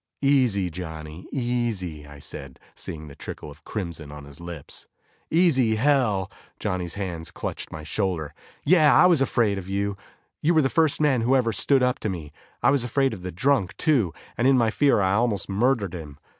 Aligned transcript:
"Easy, 0.23 0.71
Johnny, 0.71 1.27
easy," 1.31 2.07
I 2.07 2.17
said, 2.17 2.59
seeing 2.73 3.07
the 3.07 3.13
trickle 3.15 3.51
of 3.51 3.63
crimson 3.63 4.11
on 4.11 4.25
his 4.25 4.39
lips. 4.39 4.87
"Easy, 5.29 5.75
hell!" 5.75 6.31
Johnny's 6.59 6.95
hands 6.95 7.29
clutched 7.29 7.71
my 7.71 7.83
shoulder. 7.83 8.33
"Yeah, 8.65 8.95
I 8.99 9.05
was 9.05 9.21
afraid 9.21 9.59
of 9.59 9.69
you; 9.69 9.95
you 10.41 10.55
were 10.55 10.63
the 10.63 10.69
first 10.69 10.99
man 11.01 11.21
who 11.21 11.35
ever 11.35 11.53
stood 11.53 11.83
up 11.83 11.99
to 11.99 12.09
me. 12.09 12.31
I 12.63 12.71
was 12.71 12.83
afraid 12.83 13.13
of 13.13 13.21
the 13.21 13.31
drunk, 13.31 13.77
too, 13.77 14.11
and 14.39 14.47
in 14.47 14.57
my 14.57 14.71
fear 14.71 15.01
I 15.01 15.13
almost 15.13 15.47
murdered 15.47 15.93
him. 15.93 16.17